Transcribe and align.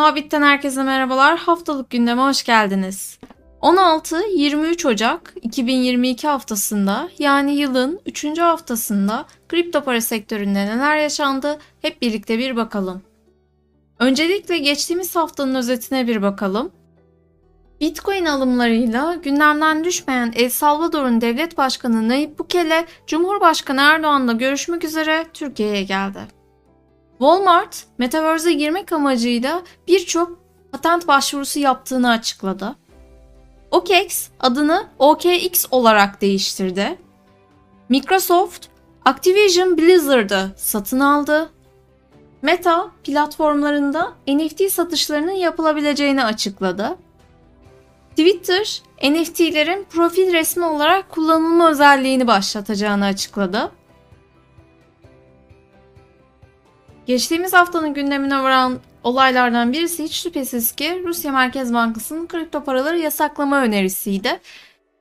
Muhabbitten 0.00 0.42
herkese 0.42 0.82
merhabalar. 0.82 1.38
Haftalık 1.38 1.90
gündeme 1.90 2.22
hoş 2.22 2.42
geldiniz. 2.42 3.18
16-23 3.62 4.88
Ocak 4.88 5.34
2022 5.42 6.28
haftasında 6.28 7.08
yani 7.18 7.56
yılın 7.56 8.00
3. 8.06 8.38
haftasında 8.38 9.26
kripto 9.48 9.84
para 9.84 10.00
sektöründe 10.00 10.66
neler 10.66 10.96
yaşandı 10.96 11.58
hep 11.82 12.02
birlikte 12.02 12.38
bir 12.38 12.56
bakalım. 12.56 13.02
Öncelikle 13.98 14.58
geçtiğimiz 14.58 15.16
haftanın 15.16 15.54
özetine 15.54 16.06
bir 16.06 16.22
bakalım. 16.22 16.72
Bitcoin 17.80 18.24
alımlarıyla 18.24 19.14
gündemden 19.14 19.84
düşmeyen 19.84 20.32
El 20.36 20.50
Salvador'un 20.50 21.20
devlet 21.20 21.58
başkanı 21.58 22.08
Nayib 22.08 22.38
Bukele, 22.38 22.86
Cumhurbaşkanı 23.06 23.80
Erdoğan'la 23.80 24.32
görüşmek 24.32 24.84
üzere 24.84 25.26
Türkiye'ye 25.34 25.82
geldi. 25.82 26.39
Walmart, 27.20 27.84
Metaverse'e 27.98 28.52
girmek 28.52 28.92
amacıyla 28.92 29.62
birçok 29.88 30.38
patent 30.72 31.08
başvurusu 31.08 31.58
yaptığını 31.58 32.10
açıkladı. 32.10 32.76
OKX 33.70 34.28
adını 34.40 34.86
OKX 34.98 35.66
olarak 35.70 36.20
değiştirdi. 36.20 36.98
Microsoft, 37.88 38.66
Activision 39.04 39.78
Blizzard'ı 39.78 40.52
satın 40.56 41.00
aldı. 41.00 41.50
Meta 42.42 42.90
platformlarında 43.04 44.12
NFT 44.28 44.72
satışlarının 44.72 45.32
yapılabileceğini 45.32 46.24
açıkladı. 46.24 46.96
Twitter, 48.10 48.82
NFT'lerin 49.02 49.86
profil 49.90 50.32
resmi 50.32 50.64
olarak 50.64 51.10
kullanılma 51.10 51.70
özelliğini 51.70 52.26
başlatacağını 52.26 53.04
açıkladı. 53.04 53.70
Geçtiğimiz 57.10 57.52
haftanın 57.52 57.94
gündemine 57.94 58.42
varan 58.42 58.78
olaylardan 59.04 59.72
birisi 59.72 60.04
hiç 60.04 60.22
şüphesiz 60.22 60.72
ki 60.72 61.02
Rusya 61.04 61.32
Merkez 61.32 61.74
Bankası'nın 61.74 62.26
kripto 62.26 62.64
paraları 62.64 62.98
yasaklama 62.98 63.62
önerisiydi. 63.62 64.40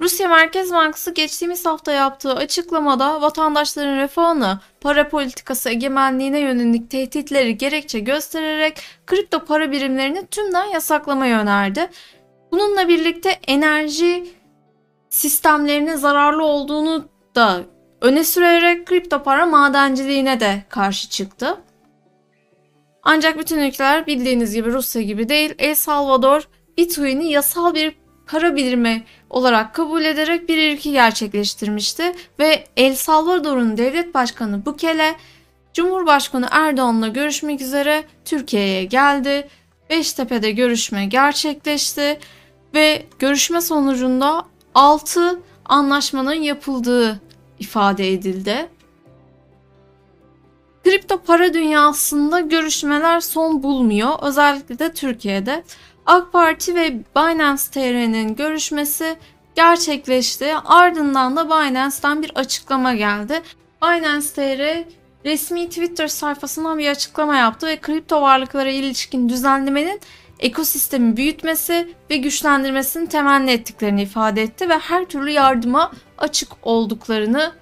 Rusya 0.00 0.28
Merkez 0.28 0.72
Bankası 0.72 1.14
geçtiğimiz 1.14 1.66
hafta 1.66 1.92
yaptığı 1.92 2.34
açıklamada 2.34 3.22
vatandaşların 3.22 3.96
refahını, 3.96 4.58
para 4.80 5.08
politikası 5.08 5.70
egemenliğine 5.70 6.40
yönelik 6.40 6.90
tehditleri 6.90 7.58
gerekçe 7.58 7.98
göstererek 7.98 8.80
kripto 9.06 9.44
para 9.44 9.72
birimlerini 9.72 10.26
tümden 10.26 10.64
yasaklamayı 10.64 11.34
önerdi. 11.34 11.90
Bununla 12.52 12.88
birlikte 12.88 13.30
enerji 13.30 14.26
sistemlerinin 15.10 15.96
zararlı 15.96 16.44
olduğunu 16.44 17.08
da 17.34 17.60
öne 18.00 18.24
sürerek 18.24 18.86
kripto 18.86 19.22
para 19.22 19.46
madenciliğine 19.46 20.40
de 20.40 20.62
karşı 20.68 21.10
çıktı. 21.10 21.58
Ancak 23.04 23.38
bütün 23.38 23.58
ülkeler 23.58 24.06
bildiğiniz 24.06 24.54
gibi 24.54 24.72
Rusya 24.72 25.02
gibi 25.02 25.28
değil. 25.28 25.54
El 25.58 25.74
Salvador 25.74 26.48
Bitcoin'i 26.78 27.30
yasal 27.30 27.74
bir 27.74 27.94
para 28.26 28.56
birimi 28.56 29.04
olarak 29.30 29.74
kabul 29.74 30.04
ederek 30.04 30.48
bir 30.48 30.58
ilki 30.58 30.92
gerçekleştirmişti 30.92 32.12
ve 32.38 32.64
El 32.76 32.94
Salvador'un 32.94 33.76
devlet 33.76 34.14
başkanı 34.14 34.66
Bukele 34.66 35.14
Cumhurbaşkanı 35.74 36.48
Erdoğan'la 36.50 37.08
görüşmek 37.08 37.60
üzere 37.60 38.04
Türkiye'ye 38.24 38.84
geldi. 38.84 39.48
Beştepe'de 39.90 40.50
görüşme 40.50 41.06
gerçekleşti 41.06 42.18
ve 42.74 43.06
görüşme 43.18 43.60
sonucunda 43.60 44.46
6 44.74 45.40
anlaşmanın 45.64 46.34
yapıldığı 46.34 47.20
ifade 47.58 48.12
edildi. 48.12 48.68
Kripto 51.04 51.22
para 51.22 51.54
dünyasında 51.54 52.40
görüşmeler 52.40 53.20
son 53.20 53.62
bulmuyor. 53.62 54.10
Özellikle 54.22 54.78
de 54.78 54.92
Türkiye'de. 54.92 55.64
AK 56.06 56.32
Parti 56.32 56.74
ve 56.74 56.92
Binance 57.16 57.62
TR'nin 57.72 58.36
görüşmesi 58.36 59.16
gerçekleşti. 59.54 60.54
Ardından 60.64 61.36
da 61.36 61.46
Binance'dan 61.46 62.22
bir 62.22 62.32
açıklama 62.34 62.94
geldi. 62.94 63.42
Binance 63.82 64.26
TR 64.26 64.84
resmi 65.24 65.68
Twitter 65.68 66.08
sayfasından 66.08 66.78
bir 66.78 66.90
açıklama 66.90 67.36
yaptı 67.36 67.66
ve 67.66 67.76
kripto 67.80 68.22
varlıklara 68.22 68.70
ilişkin 68.70 69.28
düzenlemenin 69.28 70.00
ekosistemi 70.40 71.16
büyütmesi 71.16 71.94
ve 72.10 72.16
güçlendirmesini 72.16 73.08
temenni 73.08 73.50
ettiklerini 73.50 74.02
ifade 74.02 74.42
etti 74.42 74.68
ve 74.68 74.78
her 74.78 75.04
türlü 75.04 75.30
yardıma 75.30 75.92
açık 76.18 76.52
olduklarını 76.62 77.52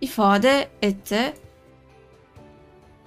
ifade 0.00 0.68
etti. 0.82 1.34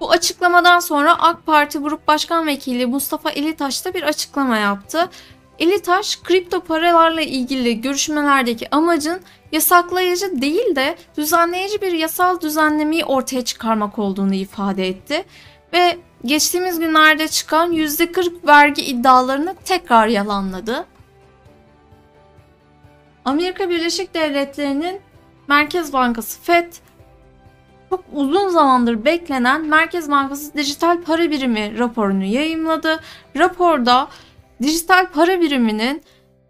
Bu 0.00 0.10
açıklamadan 0.10 0.78
sonra 0.78 1.18
AK 1.18 1.46
Parti 1.46 1.78
Grup 1.78 2.08
Başkan 2.08 2.46
Vekili 2.46 2.86
Mustafa 2.86 3.30
Elitaş 3.30 3.84
da 3.84 3.94
bir 3.94 4.02
açıklama 4.02 4.56
yaptı. 4.56 5.10
Elitaş, 5.58 6.16
kripto 6.16 6.60
paralarla 6.60 7.20
ilgili 7.20 7.80
görüşmelerdeki 7.80 8.74
amacın 8.74 9.20
yasaklayıcı 9.52 10.42
değil 10.42 10.76
de 10.76 10.96
düzenleyici 11.16 11.82
bir 11.82 11.92
yasal 11.92 12.40
düzenlemeyi 12.40 13.04
ortaya 13.04 13.44
çıkarmak 13.44 13.98
olduğunu 13.98 14.34
ifade 14.34 14.88
etti. 14.88 15.24
Ve 15.72 15.98
geçtiğimiz 16.24 16.78
günlerde 16.78 17.28
çıkan 17.28 17.72
%40 17.72 18.46
vergi 18.46 18.82
iddialarını 18.82 19.54
tekrar 19.64 20.06
yalanladı. 20.06 20.86
Amerika 23.24 23.70
Birleşik 23.70 24.14
Devletleri'nin 24.14 25.00
Merkez 25.48 25.92
Bankası 25.92 26.40
FED 26.40 26.72
çok 27.90 28.04
uzun 28.12 28.48
zamandır 28.48 29.04
beklenen 29.04 29.64
Merkez 29.64 30.10
Bankası 30.10 30.54
Dijital 30.54 31.02
Para 31.02 31.30
Birimi 31.30 31.78
raporunu 31.78 32.24
yayımladı. 32.24 33.00
Raporda 33.36 34.08
dijital 34.62 35.06
para 35.06 35.40
biriminin 35.40 36.02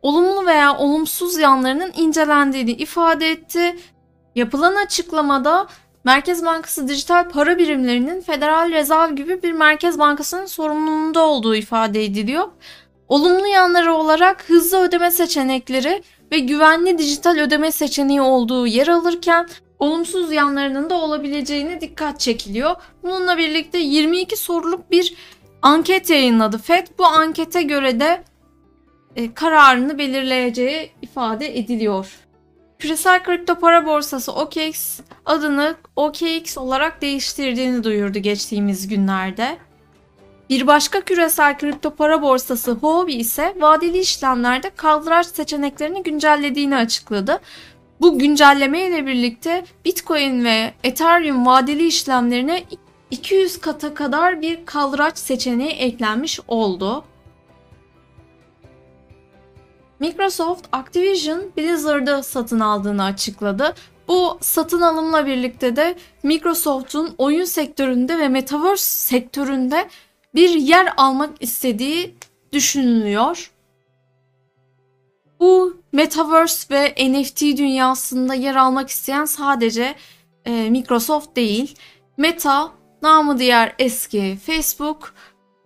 olumlu 0.02 0.46
veya 0.46 0.78
olumsuz 0.78 1.38
yanlarının 1.38 1.92
incelendiğini 1.96 2.70
ifade 2.70 3.30
etti. 3.30 3.76
Yapılan 4.34 4.74
açıklamada 4.74 5.66
Merkez 6.04 6.44
Bankası 6.44 6.88
dijital 6.88 7.28
para 7.28 7.58
birimlerinin 7.58 8.20
Federal 8.20 8.70
Rezerv 8.70 9.16
gibi 9.16 9.42
bir 9.42 9.52
Merkez 9.52 9.98
Bankası'nın 9.98 10.46
sorumluluğunda 10.46 11.20
olduğu 11.20 11.54
ifade 11.54 12.04
ediliyor. 12.04 12.48
Olumlu 13.08 13.46
yanları 13.46 13.94
olarak 13.94 14.50
hızlı 14.50 14.82
ödeme 14.82 15.10
seçenekleri 15.10 16.02
ve 16.32 16.38
güvenli 16.38 16.98
dijital 16.98 17.38
ödeme 17.38 17.72
seçeneği 17.72 18.20
olduğu 18.20 18.66
yer 18.66 18.88
alırken 18.88 19.48
olumsuz 19.80 20.32
yanlarının 20.32 20.90
da 20.90 20.94
olabileceğine 20.94 21.80
dikkat 21.80 22.20
çekiliyor. 22.20 22.76
Bununla 23.02 23.38
birlikte 23.38 23.78
22 23.78 24.36
soruluk 24.36 24.90
bir 24.90 25.14
anket 25.62 26.10
yayınladı 26.10 26.58
FED. 26.58 26.86
Bu 26.98 27.06
ankete 27.06 27.62
göre 27.62 28.00
de 28.00 28.24
e, 29.16 29.34
kararını 29.34 29.98
belirleyeceği 29.98 30.90
ifade 31.02 31.58
ediliyor. 31.58 32.16
Küresel 32.78 33.22
kripto 33.22 33.54
para 33.54 33.86
borsası 33.86 34.32
OKX 34.32 35.00
adını 35.26 35.74
OKX 35.96 36.58
olarak 36.58 37.02
değiştirdiğini 37.02 37.84
duyurdu 37.84 38.18
geçtiğimiz 38.18 38.88
günlerde. 38.88 39.58
Bir 40.50 40.66
başka 40.66 41.00
küresel 41.00 41.58
kripto 41.58 41.94
para 41.94 42.22
borsası 42.22 42.72
Huobi 42.72 43.14
ise 43.14 43.54
vadeli 43.58 43.98
işlemlerde 43.98 44.70
kaldıraç 44.70 45.26
seçeneklerini 45.26 46.02
güncellediğini 46.02 46.76
açıkladı. 46.76 47.40
Bu 48.00 48.18
güncelleme 48.18 48.86
ile 48.86 49.06
birlikte 49.06 49.64
Bitcoin 49.84 50.44
ve 50.44 50.74
Ethereum 50.84 51.46
vadeli 51.46 51.86
işlemlerine 51.86 52.64
200 53.10 53.60
kata 53.60 53.94
kadar 53.94 54.40
bir 54.40 54.66
kaldıraç 54.66 55.18
seçeneği 55.18 55.70
eklenmiş 55.70 56.40
oldu. 56.48 57.04
Microsoft 60.00 60.66
Activision 60.72 61.42
Blizzard'ı 61.56 62.22
satın 62.22 62.60
aldığını 62.60 63.04
açıkladı. 63.04 63.74
Bu 64.08 64.38
satın 64.40 64.80
alımla 64.80 65.26
birlikte 65.26 65.76
de 65.76 65.96
Microsoft'un 66.22 67.14
oyun 67.18 67.44
sektöründe 67.44 68.18
ve 68.18 68.28
metaverse 68.28 69.08
sektöründe 69.08 69.88
bir 70.34 70.48
yer 70.48 70.92
almak 70.96 71.30
istediği 71.40 72.14
düşünülüyor. 72.52 73.52
Bu 75.40 75.69
Metaverse 76.00 76.74
ve 76.74 76.94
NFT 77.12 77.40
dünyasında 77.40 78.34
yer 78.34 78.56
almak 78.56 78.90
isteyen 78.90 79.24
sadece 79.24 79.94
e, 80.44 80.70
Microsoft 80.70 81.36
değil. 81.36 81.74
Meta, 82.16 82.72
namı 83.02 83.38
diğer 83.38 83.74
eski 83.78 84.38
Facebook 84.46 85.14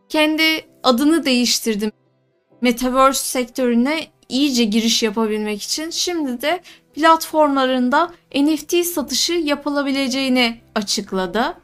kendi 0.08 0.42
adını 0.82 1.25
değiştirdi. 1.25 1.92
Metaverse 2.60 3.25
sektörüne 3.25 4.06
iyice 4.28 4.64
giriş 4.64 5.02
yapabilmek 5.02 5.62
için 5.62 5.90
şimdi 5.90 6.42
de 6.42 6.60
platformlarında 6.94 8.12
NFT 8.34 8.87
satışı 8.87 9.32
yapılabileceğini 9.32 10.60
açıkladı. 10.75 11.54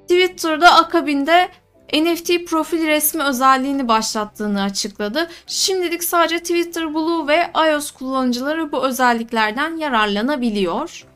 Twitter'da 0.00 0.74
akabinde 0.74 1.48
NFT 1.94 2.46
profil 2.46 2.86
resmi 2.86 3.22
özelliğini 3.22 3.88
başlattığını 3.88 4.62
açıkladı. 4.62 5.28
Şimdilik 5.46 6.04
sadece 6.04 6.38
Twitter 6.38 6.94
Blue 6.94 7.28
ve 7.28 7.50
iOS 7.70 7.90
kullanıcıları 7.90 8.72
bu 8.72 8.86
özelliklerden 8.86 9.76
yararlanabiliyor. 9.76 11.06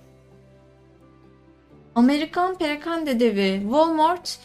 Amerikan 1.95 2.55
perakende 2.55 3.21
devi 3.21 3.61
Walmart 3.63 4.39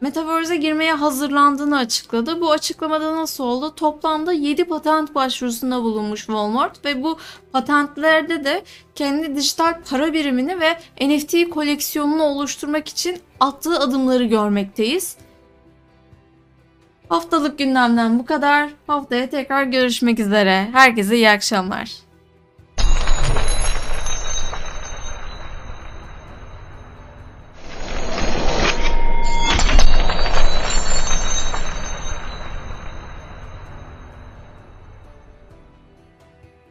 Metaverse'e 0.00 0.56
girmeye 0.56 0.92
hazırlandığını 0.92 1.78
açıkladı. 1.78 2.40
Bu 2.40 2.50
açıklamada 2.50 3.16
nasıl 3.16 3.44
oldu? 3.44 3.74
Toplamda 3.74 4.32
7 4.32 4.64
patent 4.64 5.14
başvurusunda 5.14 5.82
bulunmuş 5.82 6.20
Walmart 6.20 6.84
ve 6.84 7.02
bu 7.02 7.18
patentlerde 7.52 8.44
de 8.44 8.64
kendi 8.94 9.36
dijital 9.36 9.74
para 9.90 10.12
birimini 10.12 10.60
ve 10.60 10.78
NFT 11.00 11.50
koleksiyonunu 11.50 12.22
oluşturmak 12.22 12.88
için 12.88 13.18
attığı 13.40 13.78
adımları 13.78 14.24
görmekteyiz. 14.24 15.16
Haftalık 17.08 17.58
gündemden 17.58 18.18
bu 18.18 18.26
kadar. 18.26 18.70
Haftaya 18.86 19.30
tekrar 19.30 19.62
görüşmek 19.64 20.18
üzere. 20.18 20.68
Herkese 20.72 21.16
iyi 21.16 21.30
akşamlar. 21.30 22.05